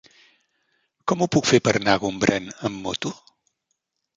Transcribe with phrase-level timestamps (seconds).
[1.11, 3.13] Com ho puc fer per anar a Gombrèn amb moto?